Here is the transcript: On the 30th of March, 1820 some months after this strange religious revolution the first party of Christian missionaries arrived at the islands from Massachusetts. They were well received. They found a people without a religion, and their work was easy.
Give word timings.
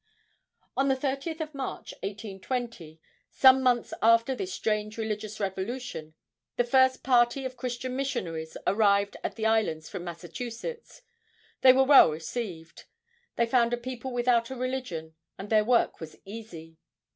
On 0.75 0.87
the 0.87 0.95
30th 0.95 1.41
of 1.41 1.53
March, 1.53 1.93
1820 2.01 2.99
some 3.29 3.61
months 3.61 3.93
after 4.01 4.33
this 4.33 4.51
strange 4.51 4.97
religious 4.97 5.39
revolution 5.39 6.15
the 6.55 6.63
first 6.63 7.03
party 7.03 7.45
of 7.45 7.55
Christian 7.55 7.95
missionaries 7.95 8.57
arrived 8.65 9.15
at 9.23 9.35
the 9.35 9.45
islands 9.45 9.89
from 9.89 10.03
Massachusetts. 10.03 11.03
They 11.61 11.71
were 11.71 11.83
well 11.83 12.09
received. 12.09 12.85
They 13.35 13.45
found 13.45 13.73
a 13.73 13.77
people 13.77 14.11
without 14.11 14.49
a 14.49 14.55
religion, 14.55 15.13
and 15.37 15.51
their 15.51 15.63
work 15.63 15.99
was 15.99 16.15
easy. 16.25 16.79